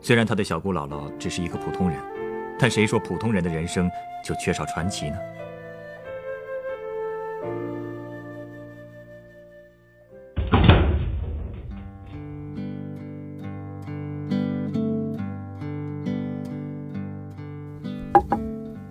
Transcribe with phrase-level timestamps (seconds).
[0.00, 1.98] 虽然他的小姑姥姥只是一个普通人，
[2.58, 3.90] 但谁说普通人的人生
[4.24, 5.16] 就缺少传奇呢？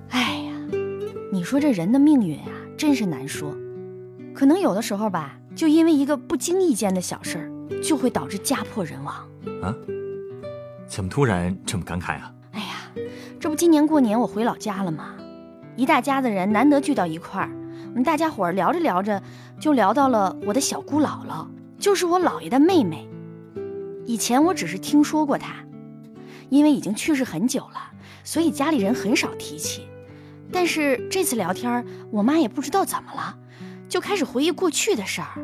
[0.10, 0.54] 哎呀，
[1.32, 3.56] 你说这人的命运啊，真是难说。
[4.34, 7.50] 可能有的时候吧，就因为一个不经意间的小事儿，
[7.82, 9.16] 就会导致家破人亡。
[9.62, 9.74] 啊？
[10.88, 12.32] 怎么突然这么感慨啊？
[12.52, 12.92] 哎呀，
[13.40, 15.16] 这不今年过年我回老家了吗？
[15.76, 17.50] 一大家子人难得聚到一块儿，
[17.90, 19.22] 我们大家伙儿聊着聊着，
[19.60, 21.46] 就聊到了我的小姑姥姥，
[21.78, 23.08] 就是我姥爷的妹妹。
[24.06, 25.56] 以前我只是听说过她，
[26.50, 27.92] 因为已经去世很久了，
[28.24, 29.88] 所以家里人很少提起。
[30.52, 33.36] 但是这次聊天，我妈也不知道怎么了，
[33.90, 35.36] 就开始回忆过去的事儿，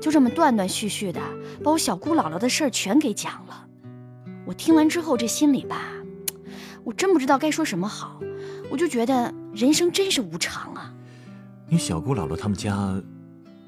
[0.00, 1.20] 就这么断断续续的
[1.62, 3.65] 把我小姑姥姥的事儿全给讲了。
[4.46, 5.92] 我听完之后，这心里吧，
[6.84, 8.20] 我真不知道该说什么好。
[8.70, 10.92] 我就觉得人生真是无常啊。
[11.68, 13.02] 你小姑姥姥他们家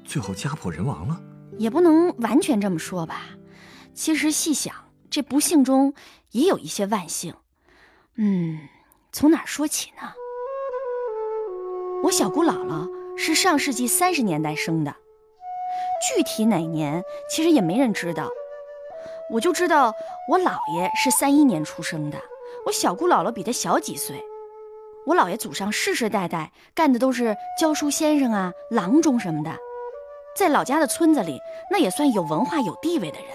[0.05, 1.21] 最后家破人亡了？
[1.57, 3.25] 也不能完全这么说吧。
[3.93, 4.73] 其实细想，
[5.09, 5.93] 这不幸中
[6.31, 7.33] 也有一些万幸。
[8.15, 8.59] 嗯，
[9.11, 10.13] 从哪儿说起呢？
[12.03, 14.95] 我小姑姥姥是上世纪三十年代生的，
[16.15, 18.29] 具体哪年其实也没人知道。
[19.31, 19.93] 我就知道
[20.27, 22.17] 我姥爷是三一年出生的，
[22.65, 24.23] 我小姑姥姥比他小几岁。
[25.05, 29.55] 我姥爷祖上世世代代干的都是教书先生啊、郎中什么的，
[30.35, 31.39] 在老家的村子里，
[31.71, 33.27] 那也算有文化有地位的人，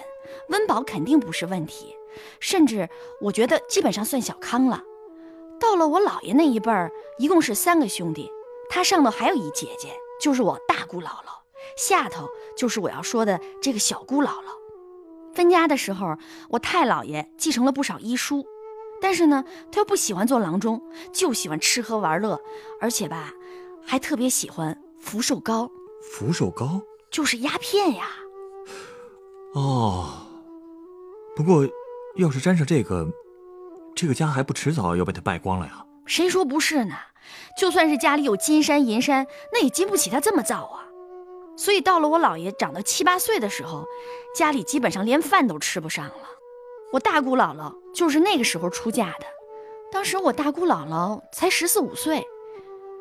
[0.49, 1.95] 温饱肯定不是问题，
[2.39, 2.89] 甚至
[3.21, 4.81] 我觉得基本上算小康了。
[5.59, 8.29] 到了我姥爷那一辈儿，一共是三个兄弟，
[8.69, 9.89] 他上头还有一姐姐，
[10.21, 11.39] 就是我大姑姥姥，
[11.77, 12.27] 下头
[12.57, 14.64] 就是我要说的这个小姑姥姥。
[15.35, 16.17] 分家的时候，
[16.49, 18.45] 我太姥爷继承了不少医书，
[19.01, 20.81] 但是呢，他又不喜欢做郎中，
[21.13, 22.39] 就喜欢吃喝玩乐，
[22.79, 23.33] 而且吧，
[23.85, 25.69] 还特别喜欢福寿膏。
[26.01, 26.81] 福寿膏
[27.11, 28.07] 就是鸦片呀。
[29.53, 30.25] 哦，
[31.35, 31.67] 不过，
[32.15, 33.05] 要是沾上这个，
[33.93, 35.85] 这个家还不迟早要被他败光了呀？
[36.05, 36.95] 谁说不是呢？
[37.57, 40.84] 就算是家里有金山银山，那也经不起他这么造啊。
[41.57, 43.85] 所以到了我姥爷长到七八岁的时候，
[44.35, 46.29] 家里基本上连饭都吃不上了。
[46.91, 49.25] 我大姑姥姥就是那个时候出嫁的，
[49.91, 52.25] 当时我大姑姥姥才十四五岁，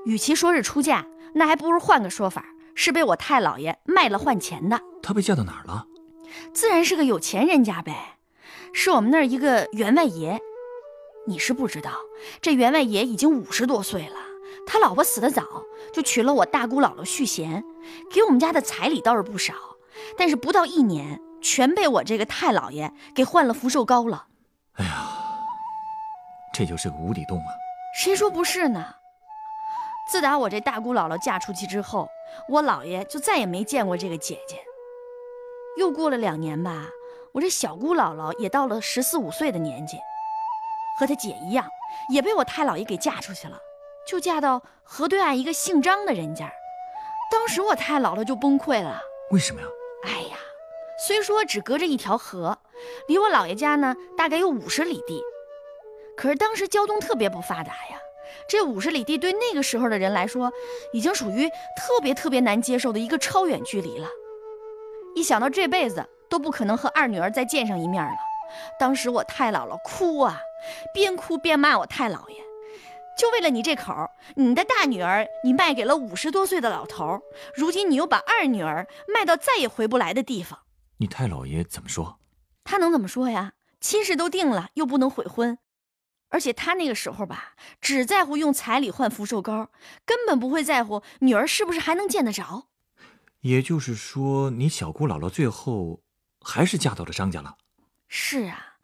[0.05, 2.45] 与其说是出嫁，那还不如换个说法，
[2.75, 4.81] 是被我太姥爷卖了换钱的。
[5.03, 5.87] 她被嫁到哪儿了？
[6.53, 8.19] 自然是个有钱人家呗，
[8.73, 10.41] 是我们那儿一个员外爷。
[11.27, 11.93] 你是不知道，
[12.43, 14.17] 这员外爷已经五十多岁了。
[14.67, 15.43] 他老婆死得早，
[15.95, 17.63] 就娶了我大姑姥姥续弦，
[18.13, 19.55] 给我们家的彩礼倒是不少，
[20.19, 24.27] 但是不到一年，全被我这个太姥爷给换了福寿膏了。
[24.73, 25.07] 哎呀，
[26.53, 27.47] 这就是个无底洞啊！
[27.97, 28.85] 谁说不是呢？
[30.11, 32.09] 自打我这大姑姥姥嫁出去之后，
[32.49, 34.61] 我姥爷就再也没见过这个姐姐。
[35.79, 36.89] 又过了两年吧，
[37.33, 39.97] 我这小姑姥姥也到了十四五岁的年纪，
[40.99, 41.65] 和她姐一样，
[42.13, 43.57] 也被我太姥爷给嫁出去了。
[44.07, 46.53] 就嫁到河对岸一个姓张的人家，
[47.31, 49.01] 当时我太姥姥就崩溃了。
[49.31, 49.67] 为什么呀？
[50.05, 50.37] 哎呀，
[51.07, 52.59] 虽说只隔着一条河，
[53.09, 55.23] 离我姥爷家呢大概有五十里地，
[56.17, 57.99] 可是当时交通特别不发达呀。
[58.47, 60.53] 这五十里地对那个时候的人来说，
[60.93, 64.07] 已经属于特别特别难接受的一个超远距离了。
[65.15, 68.13] 一想到这辈子都不可能和二女儿再见上一面了，
[68.79, 70.39] 当时我太姥姥哭啊，
[70.93, 72.44] 边哭边骂我太姥爷。
[73.19, 77.21] 就为了你这口，你的大女儿你卖给了五十多岁的老头，
[77.57, 80.61] 如今你又把二女儿卖到再也回不来的地方。
[80.99, 82.19] 你太老爷怎么说？
[82.65, 83.53] 他能怎么说呀？
[83.81, 85.59] 亲事都定了，又不能悔婚，
[86.31, 89.71] 而且他那个时候吧，只在乎用彩礼换福寿膏，
[90.07, 92.69] 根本不会在乎女儿是不是还能见得着。
[93.41, 96.01] 也就是说，你小姑姥姥最后
[96.41, 97.59] 还是嫁到了张家了。
[98.09, 98.77] 是啊，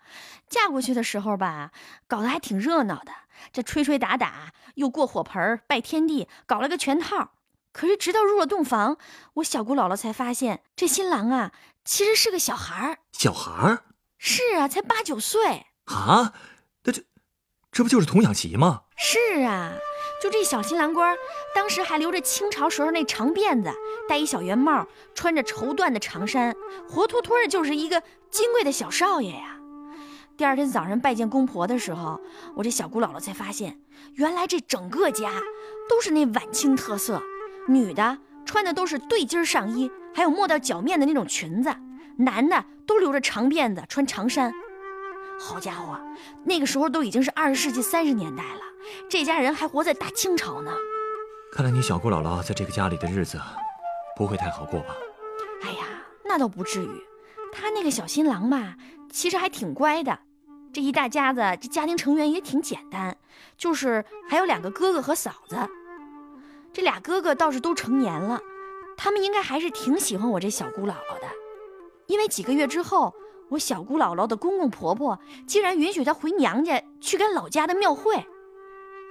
[0.48, 1.72] 嫁过去的时候吧，
[2.06, 3.12] 搞得还挺热闹的。
[3.52, 7.32] 这吹吹打打，又过火盆拜天地，搞了个全套。
[7.72, 8.98] 可是直到入了洞房，
[9.34, 11.52] 我小姑姥姥才发现，这新郎啊，
[11.84, 12.98] 其实是个小孩儿。
[13.12, 13.84] 小孩儿？
[14.18, 16.32] 是啊，才八九岁啊！
[16.82, 17.02] 那这，
[17.70, 18.82] 这不就是童养媳吗？
[18.96, 19.72] 是啊，
[20.20, 21.16] 就这小新郎官，
[21.54, 23.72] 当时还留着清朝时候那长辫子，
[24.08, 26.54] 戴一小圆帽，穿着绸缎的长衫，
[26.88, 29.59] 活脱脱的就是一个金贵的小少爷呀。
[30.40, 32.18] 第二天早上拜见公婆的时候，
[32.54, 33.78] 我这小姑姥姥才发现，
[34.14, 35.30] 原来这整个家
[35.86, 37.22] 都是那晚清特色，
[37.68, 38.16] 女的
[38.46, 41.70] 穿的都是对襟上衣，还有没到脚面的那种裙子，
[42.16, 44.50] 男的都留着长辫子，穿长衫。
[45.38, 46.00] 好家伙，
[46.42, 48.62] 那个时候都已经是二十世纪三十年代了，
[49.10, 50.72] 这家人还活在大清朝呢。
[51.52, 53.38] 看来你小姑姥姥在这个家里的日子
[54.16, 54.96] 不会太好过吧？
[55.64, 55.84] 哎呀，
[56.24, 57.04] 那倒不至于，
[57.52, 58.78] 她那个小新郎吧，
[59.12, 60.18] 其实还挺乖的。
[60.72, 63.16] 这一大家子，这家庭成员也挺简单，
[63.56, 65.56] 就是还有两个哥哥和嫂子。
[66.72, 68.40] 这俩哥哥倒是都成年了，
[68.96, 71.26] 他们应该还是挺喜欢我这小姑姥姥的，
[72.06, 73.12] 因为几个月之后，
[73.48, 78.24] 我小姑姥姥的公公婆婆竟然允许她回娘家去干老家的庙会。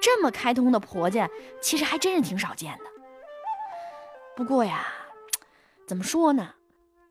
[0.02, 1.30] 这么开通的婆家，
[1.62, 2.86] 其实还真是挺少见的。
[4.38, 4.88] 不过呀，
[5.86, 6.54] 怎么说呢？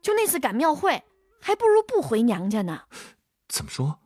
[0.01, 1.03] 就那次赶庙会，
[1.39, 2.81] 还不如不回娘家呢。
[3.47, 3.99] 怎么说？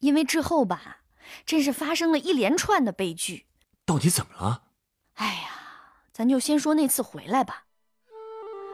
[0.00, 0.98] 因为之后吧，
[1.44, 3.46] 真是发生了一连串的悲剧。
[3.84, 4.62] 到底怎么了？
[5.14, 5.50] 哎呀，
[6.12, 7.64] 咱就先说那次回来吧。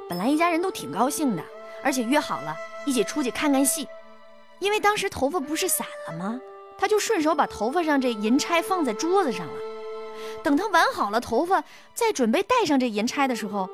[0.08, 1.42] 本来一家人都挺高兴的，
[1.82, 2.54] 而且约好了
[2.86, 3.86] 一起出去看看戏。
[4.58, 6.40] 因为当时头发不是散了吗？
[6.78, 9.54] 他就顺手把头发上这银钗放在桌子上了。
[10.42, 11.62] 等他挽好了头发，
[11.94, 13.68] 再准备戴上这银钗的时候，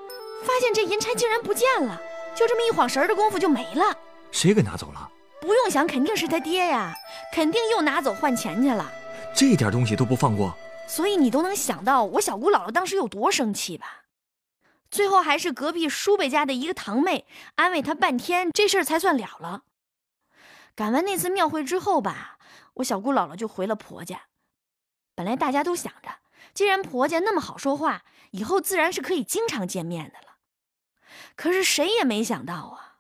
[0.45, 2.01] 发现这银钗竟然不见了。
[2.37, 3.97] 就这么一晃神的功夫就没了。
[4.31, 5.11] 谁给拿走了？
[5.41, 6.95] 不用想，肯定是他爹呀，
[7.33, 8.91] 肯定又拿走换钱去了。
[9.35, 10.55] 这点东西都不放过，
[10.87, 14.05] 所以你都能想到我小姑姥姥当时有多生气吧？
[14.91, 19.63] 最后还是隔壁叔辈家的一个堂妹安慰她半天，这事儿才算了了。
[20.75, 22.39] 赶完那次庙会之后吧，
[22.75, 24.23] 我小姑姥姥就回了婆家。
[25.15, 26.11] 本来大家都想着，
[26.53, 28.03] 既然婆家那么好说话，
[28.33, 30.39] 以后自然是可以经常见面的了。
[31.37, 32.97] 可是谁也没想到啊，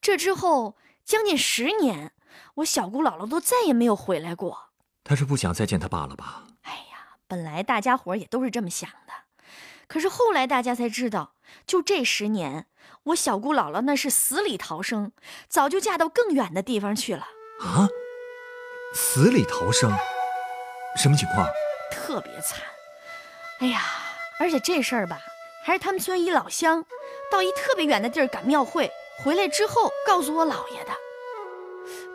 [0.00, 0.76] 这之后。
[1.10, 2.12] 将近十年，
[2.54, 4.70] 我小姑姥姥都再也没有回来过。
[5.02, 6.44] 她是不想再见她爸了吧？
[6.62, 9.12] 哎呀，本来大家伙也都是这么想的，
[9.88, 11.34] 可是后来大家才知道，
[11.66, 12.68] 就这十年，
[13.02, 15.10] 我小姑姥姥那是死里逃生，
[15.48, 17.26] 早就嫁到更远的地方去了。
[17.58, 17.88] 啊？
[18.94, 19.90] 死里逃生？
[20.96, 21.44] 什么情况？
[21.90, 22.60] 特别惨。
[23.58, 23.82] 哎呀，
[24.38, 25.18] 而且这事儿吧，
[25.64, 26.86] 还是他们村一老乡，
[27.32, 28.88] 到一特别远的地儿赶庙会。
[29.22, 30.92] 回来之后告诉我姥爷的，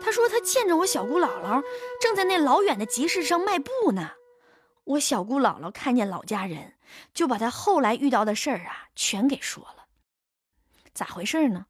[0.00, 1.62] 他说他见着我小姑姥姥
[2.00, 4.10] 正在那老远的集市上卖布呢。
[4.82, 6.74] 我小姑姥姥看见老家人，
[7.14, 9.84] 就把他后来遇到的事儿啊全给说了。
[10.94, 11.66] 咋回事呢？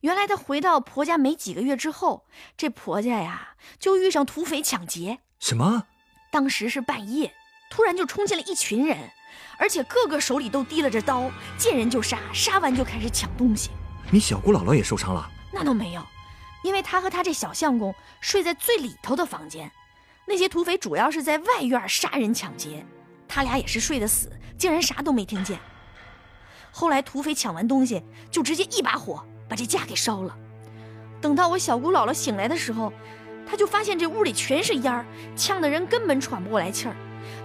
[0.00, 5.18] 原来他回到婆家没几个月之后，这婆家呀就遇上土匪抢劫。
[5.38, 5.84] 什么？
[6.32, 7.30] 当时是半夜，
[7.70, 8.96] 突然就冲进了一群人，
[9.58, 13.70] 而且个个手里都提了着刀，见人就杀，杀完就开始抢东西。
[14.12, 15.30] 你小姑姥姥也受伤了？
[15.52, 16.02] 那倒没有，
[16.64, 19.70] 因为她和她这小相公睡在最里头的房间，
[20.26, 22.84] 那些土匪主要是在外院杀人抢劫，
[23.28, 25.58] 他俩也是睡得死，竟然啥都没听见。
[26.72, 30.36] 后来土匪抢完东西，就直接一把火把这家给烧了。
[31.20, 32.92] 等到我小姑姥姥醒来的时候，
[33.48, 36.96] 她就发现这屋里全是烟儿，呛得人根本喘不过来气儿。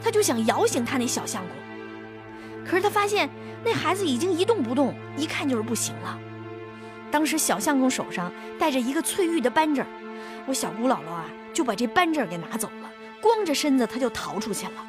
[0.03, 3.29] 她就想摇醒她那小相公，可是她发现
[3.63, 6.19] 那孩子已经一动不动，一看就是不行了。
[7.15, 8.29] 当时小相公手上
[8.59, 9.85] 戴着一个翠玉的扳指，
[10.45, 12.91] 我小姑姥姥啊就把这扳指给拿走了，
[13.21, 14.85] 光着身子他就逃出去了。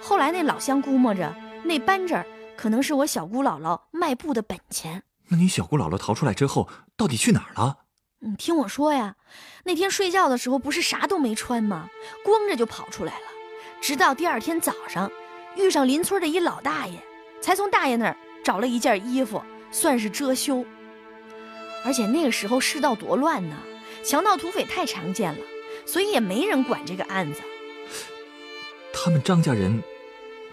[0.00, 1.32] 后来那老乡估摸着
[1.62, 2.20] 那扳指
[2.56, 5.04] 可能是我小姑姥姥卖布的本钱。
[5.28, 7.76] 那你小姑姥姥逃出来之后到底去哪儿了？
[8.18, 9.14] 你听我说呀，
[9.62, 11.88] 那天睡觉的时候不是啥都没穿吗？
[12.24, 13.26] 光着就跑出来了。
[13.80, 15.08] 直到第二天早上，
[15.54, 16.98] 遇上邻村的一老大爷，
[17.40, 20.64] 才从大爷那儿找了一件衣服，算是遮羞。
[21.84, 23.56] 而且那个时候世道多乱呢，
[24.02, 25.40] 强盗土匪太常见了，
[25.84, 27.40] 所以也没人管这个案子。
[28.92, 29.82] 他们张家人，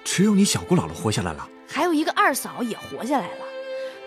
[0.04, 3.46] 只有你小姑姥姥活下来了，还有一个二嫂也活下来了。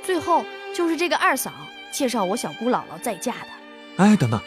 [0.03, 1.51] 最后就是这个二嫂
[1.91, 3.49] 介绍我小姑姥姥再嫁的。
[3.97, 4.39] 哎，等等，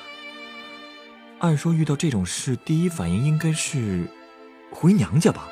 [1.40, 4.06] 按说遇到这种事，第一反应应该是
[4.70, 5.48] 回娘家吧？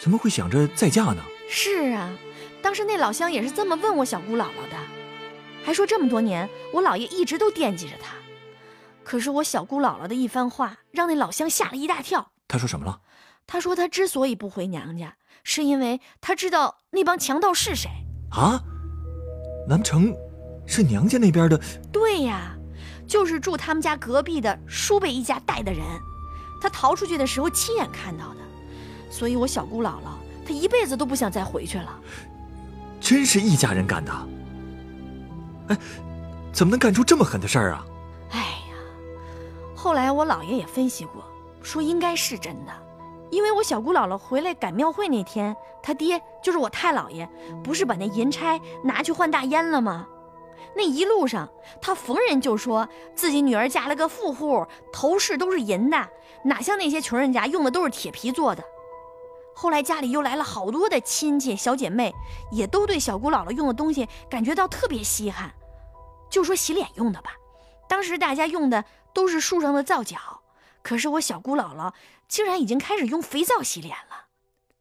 [0.00, 1.24] 怎么会想着再嫁呢？
[1.48, 2.12] 是啊，
[2.60, 4.76] 当时那老乡也是这么问我小姑姥姥的。
[5.64, 8.14] 还说这么多年，我姥爷一直都惦记着他。
[9.02, 12.30] 可是我小姑姥姥的一番话，让那老乡吓了一大跳。
[12.46, 13.00] 他说什么了？
[13.46, 17.90] 他说他之所以不回娘家，是因为他知道那帮强盗是谁。
[18.30, 18.62] 啊？
[19.66, 20.14] 难不成
[20.66, 21.58] 是娘家那边的？
[21.90, 22.54] 对呀，
[23.06, 25.82] 就是住他们家隔壁的叔辈一家带的人，
[26.60, 28.40] 他逃出去的时候亲眼看到的，
[29.10, 30.16] 所以我小姑姥姥
[30.46, 32.00] 她一辈子都不想再回去了。
[33.00, 34.12] 真是一家人干的。
[35.68, 35.78] 哎，
[36.52, 37.86] 怎么能干出这么狠的事儿啊？
[38.30, 38.76] 哎呀，
[39.74, 41.24] 后来我姥爷也分析过，
[41.62, 42.72] 说应该是真的，
[43.30, 47.28] 因为我小姑姥姥回来赶庙会那天，他爹就是我太姥爷，
[47.62, 50.06] 不是把那银钗拿去换大烟了吗？
[50.76, 51.48] 那一路上，
[51.80, 56.08] 他逢人就说自己女儿嫁了个富户，头饰都是银的，
[56.42, 58.64] 哪像那些穷人家用的都是铁皮做的。
[59.54, 62.12] 后来家里又来了好多的亲戚小姐妹，
[62.50, 65.54] 也都对小姑姥姥用的东西感觉到特别稀罕。
[66.30, 67.32] 就说洗脸用的吧，
[67.88, 70.18] 当时大家用的都是树上的皂角，
[70.82, 71.92] 可是我小姑姥姥
[72.28, 74.26] 竟然已经开始用肥皂洗脸了。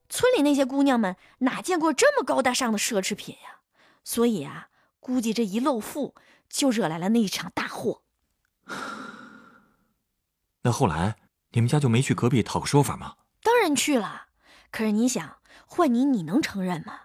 [0.10, 3.60] 村里那些姑娘们哪见过这么高大上的奢侈品呀？
[4.04, 4.70] 所以啊。
[5.06, 6.16] 估计这一露富，
[6.48, 8.04] 就惹来了那一场大祸。
[10.64, 11.18] 那后来
[11.52, 13.16] 你们家就没去隔壁讨个说法吗？
[13.42, 14.28] 当然去了。
[14.74, 15.38] 可是你想，
[15.68, 17.02] 换你，你能承认吗？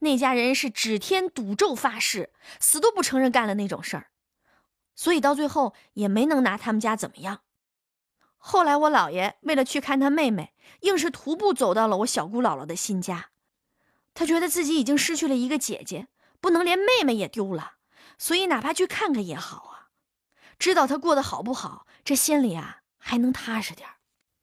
[0.00, 4.10] 那家人是指天赌咒发誓，死都不承认干了那种事儿。
[4.94, 7.40] 所以到最后也没能拿他们家怎么样。
[8.36, 13.30] 后来我姥爷为了去看他妹妹，硬是徒步走到了我小姑姥姥的新家。
[14.12, 16.08] 他觉得自己已经失去了一个姐姐。
[16.40, 17.72] 不能连妹妹也丢了，
[18.16, 19.88] 所以哪怕去看看也好啊。
[20.56, 23.88] 知道她过得好不好，这心里啊还能踏实点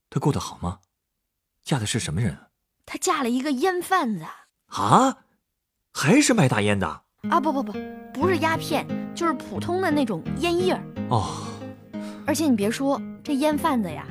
[0.10, 0.82] 她过得好吗？
[1.64, 2.48] 嫁的是什么人？
[2.86, 4.26] 她嫁了一个烟贩子。
[4.68, 5.18] 啊，
[5.94, 6.88] 还是卖大烟的？
[7.30, 7.74] 啊不不不，
[8.14, 11.26] 不是鸦片，就是普通的那种烟叶儿哦。
[12.26, 14.06] 而且你别说，这烟贩子呀，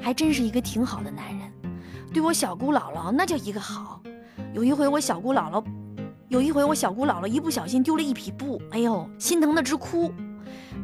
[0.00, 1.52] 还真是一个挺好的男人，
[2.12, 4.00] 对我小姑姥姥那叫一个好。
[4.52, 5.64] 有一回我小姑姥姥。
[6.28, 10.12] 有一回，我小姑姥姥一不小心丢了一匹布，哎呦，心疼的直哭。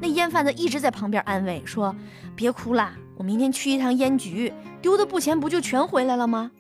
[0.01, 1.95] 那烟贩子一直在旁边安慰说
[2.35, 6.51] ：“别哭啦，我明天去一趟烟局，丢的布钱不就全回来了吗？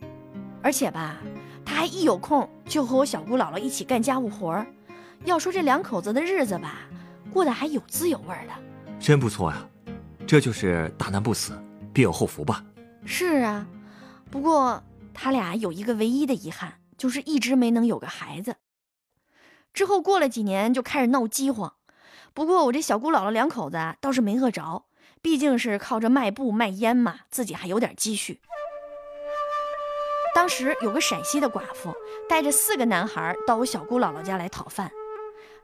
[0.67, 1.19] 而且吧，
[1.65, 4.67] 他还一有空就和我小姑姥姥一起干家务活儿。
[5.25, 6.81] 要说这两口子的日子吧，
[7.33, 8.53] 过得还有滋有味的，
[8.99, 9.65] 真不错呀。
[10.27, 11.57] 这就是大难不死，
[11.93, 12.65] 必有后福吧？
[13.05, 13.65] 是啊，
[14.29, 14.83] 不过
[15.15, 18.57] 他俩有一个唯一的遗憾，就是一直没能有个孩子。”
[19.73, 21.75] 之后过了几年，就开始闹饥荒。
[22.35, 24.87] 不过我这小姑姥姥两口子倒是没饿着，
[25.23, 28.41] 毕竟是靠着卖布卖烟嘛，自己还有点积蓄。
[30.37, 31.95] 当时有个陕西的寡妇
[32.28, 34.93] 带着四个男孩到我小姑姥姥家来讨饭，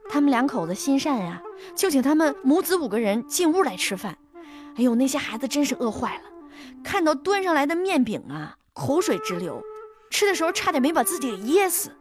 [0.09, 1.43] 他们两口子心善呀，
[1.75, 4.17] 就请他们母子五个人进屋来吃饭。
[4.75, 6.23] 哎呦，那些孩子真是饿坏了，
[6.83, 9.61] 看到端上来的面饼啊，口水直流，
[10.09, 11.91] 吃的时候差点没把自己给噎死。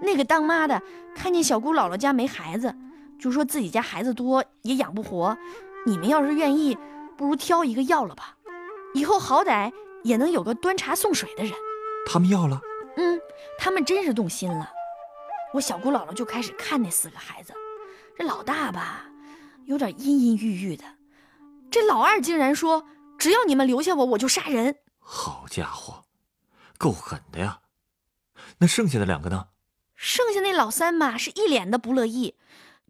[0.00, 0.80] 那个当妈的
[1.14, 2.74] 看见小姑姥姥家没孩子，
[3.18, 5.36] 就说自己家孩子多也养不活。
[5.84, 6.78] 你们要是愿意，
[7.18, 8.34] 不如挑一个要了吧，
[8.94, 9.70] 以后好歹
[10.06, 11.52] 也能有个端茶送水的人。
[12.06, 12.60] 他们要了？
[12.96, 13.20] 嗯，
[13.58, 14.72] 他们真是动心了。
[15.52, 17.52] 我小姑姥姥就开始看那四个孩子，
[18.16, 19.04] 这老大吧，
[19.64, 20.84] 有点阴阴郁郁的。
[21.70, 22.86] 这老二竟然说
[23.18, 26.04] ：“只要你们留下我，我就杀人。”好家伙，
[26.78, 27.60] 够狠的呀！
[28.58, 29.48] 那剩下的两个呢？
[29.94, 32.36] 剩下那老三嘛，是一脸的不乐意，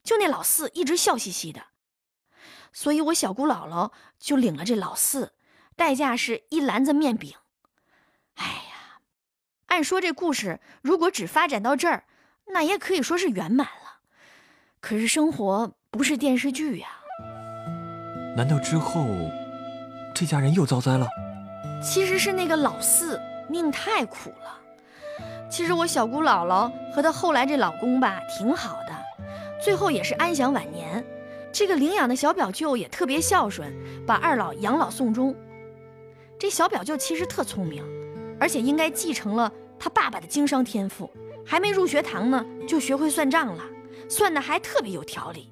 [0.02, 1.62] 就那老四一直笑嘻嘻的，
[2.72, 5.32] 所以我小姑姥姥就领了这老四，
[5.76, 7.34] 代价是一篮子面饼。
[8.36, 8.98] 哎呀，
[9.66, 12.04] 按说这故事如果只发展到这儿，
[12.46, 13.98] 那也可以说是圆满了。
[14.80, 16.88] 可是生活不是电视剧呀。
[18.36, 19.06] 难道之后
[20.14, 21.06] 这家人又遭灾了？
[21.82, 24.58] 其实是那个老四命太苦了。
[25.50, 28.96] 其实我小姑姥姥和她后来这老公吧挺好的，
[29.62, 31.04] 最后也是安享晚年。
[31.52, 33.72] 这个领养的小表舅也特别孝顺，
[34.06, 35.34] 把二老养老送终。
[36.38, 37.82] 这小表舅其实特聪明，
[38.38, 41.10] 而且应该继承了他爸爸的经商天赋，
[41.44, 43.64] 还没入学堂呢就学会算账了，
[44.08, 45.50] 算的还特别有条理。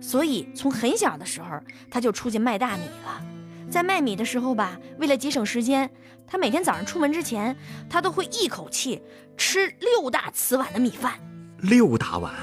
[0.00, 1.58] 所以从很小的时候
[1.90, 3.22] 他就出去卖大米了，
[3.70, 5.90] 在卖米的时候吧，为了节省时间。
[6.30, 7.56] 他每天早上出门之前，
[7.88, 9.00] 他都会一口气
[9.38, 11.14] 吃六大瓷碗的米饭。
[11.62, 12.34] 六大碗，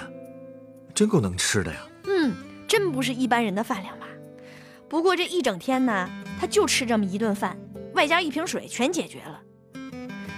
[0.95, 1.77] 真够能吃的呀！
[2.05, 2.33] 嗯，
[2.67, 4.07] 真不是一般人的饭量吧？
[4.89, 6.09] 不过这一整天呢，
[6.45, 7.57] 他就吃这么一顿饭，
[7.95, 9.41] 外加一瓶水，全解决了。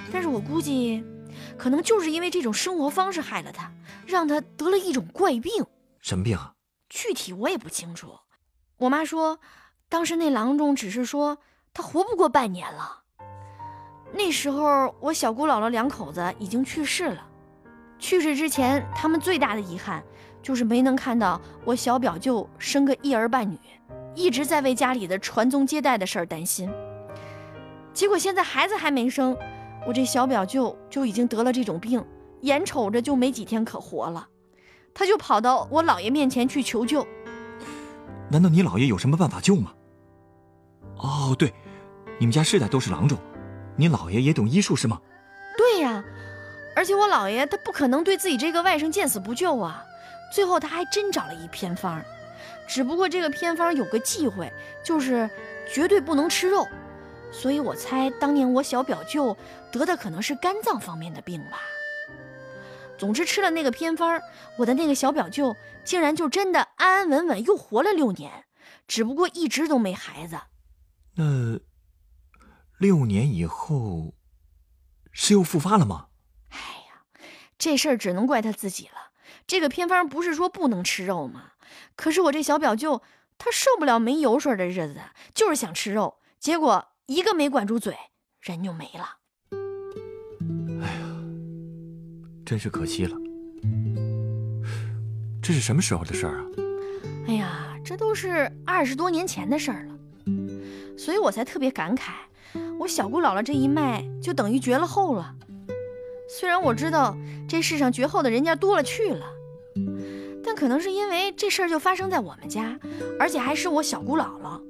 [0.10, 1.04] 但是我估计，
[1.58, 3.70] 可能就是因为这种生活方式害了他，
[4.06, 5.52] 让他得了一种怪病。
[6.00, 6.54] 什么病啊？
[6.88, 8.18] 具体我也不清楚。
[8.78, 9.38] 我妈说，
[9.90, 11.40] 当时那郎中只是说
[11.74, 13.02] 他活不过半年了。
[14.14, 17.28] 那时候，我小姑姥姥两口子已经去世了。
[18.00, 20.02] 去世之前，他们最大的遗憾
[20.42, 23.60] 就是没能看到我小表舅生个一儿半女，
[24.18, 26.68] 一直在为家里的传宗接代的事儿担心。
[27.94, 29.38] 结果现在孩子还没生，
[29.86, 32.04] 我这小表舅就已经得了这种病，
[32.42, 34.28] 眼瞅着就没几天可活了，
[34.92, 37.06] 他就跑到我姥爷面前去求救。
[38.32, 39.72] 难道你姥爷有什么办法救吗？
[40.98, 41.54] 哦，对，
[42.20, 43.20] 你们家世代都是郎中，
[43.76, 45.00] 你姥爷也懂医术是吗？
[45.56, 46.04] 对呀，
[46.76, 49.84] 而且我姥爷他不可能对自己这个外甥见死不救啊。
[50.34, 52.04] 最后他还真找了一偏方，
[52.68, 54.52] 只不过这个偏方有个忌讳，
[54.84, 55.30] 就是
[55.72, 56.68] 绝对不能吃肉。
[57.32, 59.36] 所以我猜当年我小表舅
[59.72, 61.60] 得的可能是肝脏方面的病吧。
[62.98, 64.20] 总之吃了那个偏方，
[64.58, 68.46] 我的那个小表舅竟然就真的安安稳稳又活了六年，
[68.88, 70.40] 只不过一直都没孩子。
[71.16, 71.60] 那
[72.80, 74.16] 六年以后
[75.12, 76.08] 是又复发了吗？
[76.50, 77.22] 哎呀，
[77.58, 79.12] 这事儿只能怪他自己了。
[79.46, 81.52] 这个偏方不是说不能吃肉吗？
[81.96, 83.02] 可是我这小表舅
[83.38, 84.98] 他受不了没油水的日子，
[85.34, 87.96] 就是想吃肉，结果一个没管住嘴，
[88.42, 89.18] 人就没了。
[90.82, 91.00] 哎呀
[92.46, 93.18] 真是可惜了，
[95.42, 96.46] 这是什么时候的事儿啊？
[97.28, 99.96] 哎呀，这都是二十多年前的事儿了，
[100.98, 102.14] 所以我才特别感慨，
[102.80, 105.36] 我小姑姥姥这一脉就等于绝了后了。
[106.30, 109.26] 虽然我知道这世上绝后的人家多了去了，
[110.48, 112.80] 但可能是因为这事儿就发生在我们家，
[113.20, 114.62] 而且还是我小姑姥姥，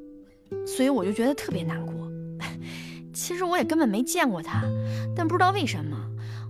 [0.65, 2.11] 所以我就觉得特别难过。
[3.13, 4.63] 其实我也根本没见过她，
[5.15, 5.95] 但不知道为什么。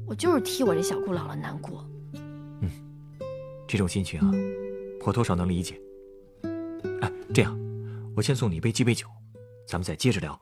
[0.08, 1.86] 我就是替我这小姑姥姥难过。
[2.62, 2.72] 嗯，
[3.68, 4.32] 这种心情啊，
[5.06, 5.78] 我多少能理解。
[7.02, 7.60] 哎，这样，
[8.16, 9.06] 我先送你一杯鸡尾酒，
[9.68, 10.40] 咱们再接着聊。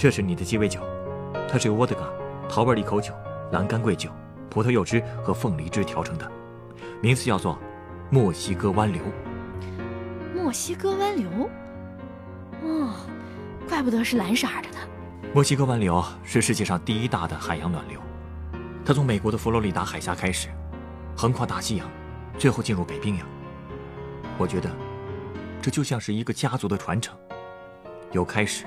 [0.00, 0.80] 这是你的鸡尾酒，
[1.46, 2.08] 它是由沃德嘎、
[2.48, 3.12] 桃味利口酒、
[3.52, 4.08] 蓝干桂酒、
[4.48, 6.26] 葡萄柚汁和凤梨汁调成的，
[7.02, 7.58] 名字叫做
[8.08, 9.02] “墨西哥湾流”。
[10.34, 11.28] 墨西哥湾流，
[12.62, 12.94] 哦，
[13.68, 14.78] 怪不得是蓝色的呢。
[15.34, 18.00] 墨西哥湾流是世界上第一大的海洋暖流，
[18.86, 20.48] 它从美国的佛罗里达海峡开始，
[21.14, 21.86] 横跨大西洋，
[22.38, 23.26] 最后进入北冰洋。
[24.38, 24.70] 我觉得，
[25.60, 27.14] 这就像是一个家族的传承，
[28.12, 28.64] 有开始。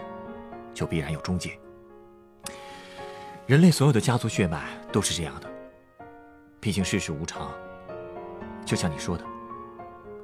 [0.74, 1.58] 就必然有终结。
[3.46, 5.50] 人类所有的家族血脉都是这样的。
[6.60, 7.52] 毕竟世事无常，
[8.66, 9.26] 就像你说的，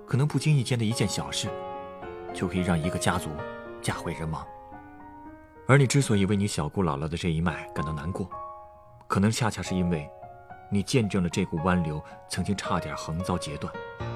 [0.08, 1.50] 可能不经意间的一件小事，
[2.34, 3.30] 就可以让一个家族
[3.82, 4.46] 家毁人亡。
[5.68, 8.30] 而你之所以为你小姑姥姥的这一脉感到难过，
[9.08, 10.10] 可能恰恰是因为，
[10.72, 13.72] 你见证了这股湾流曾经差点横遭截断，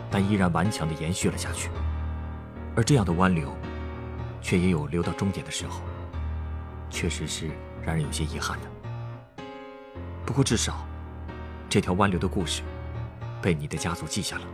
[0.10, 1.70] 但依然顽强的延续了下去。
[2.76, 3.54] 而这样的湾流，
[4.42, 5.82] 却也有流到终点的时候。
[6.94, 7.50] 确实是
[7.84, 9.44] 让人有些遗憾的。
[10.24, 10.86] 不过至少，
[11.68, 12.62] 这条湾流的故事
[13.42, 14.46] 被你的家族记下了，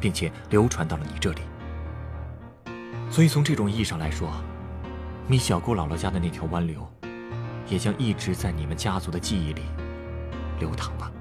[0.00, 1.42] 并且流传到了你这里。
[3.10, 4.32] 所以从这种意义上来说，
[5.28, 6.90] 你小姑姥姥家的那条湾流，
[7.68, 9.62] 也将一直在你们家族的记忆里
[10.58, 11.12] 流淌吧。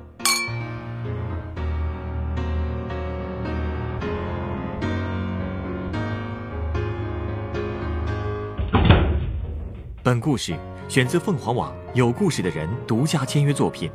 [10.05, 10.55] 本故事
[10.87, 13.89] 选自凤凰网有故事的人独家签约作品，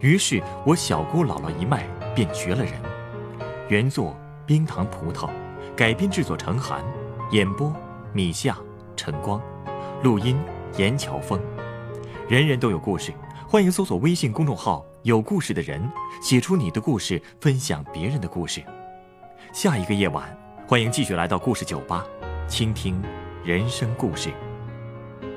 [0.00, 2.72] 于是我小姑姥姥一脉便绝了人。
[3.68, 5.30] 原作冰糖葡萄，
[5.76, 6.84] 改编制作陈寒，
[7.30, 7.72] 演播
[8.12, 8.58] 米夏、
[8.96, 9.40] 晨光，
[10.02, 10.36] 录音
[10.76, 11.40] 严乔峰。
[12.28, 13.12] 人人都有故事，
[13.48, 15.88] 欢迎搜索微信公众号“有故事的人”，
[16.20, 18.60] 写出你的故事，分享别人的故事。
[19.52, 20.36] 下一个夜晚，
[20.66, 22.04] 欢迎继续来到故事酒吧，
[22.48, 23.00] 倾听
[23.44, 24.32] 人生故事。